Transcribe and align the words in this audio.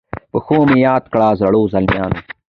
په 0.31 0.37
ښو 0.45 0.57
مي 0.69 0.77
یاد 0.87 1.03
کړی 1.13 1.29
زړو، 1.39 1.61
زلمیانو 1.73 2.17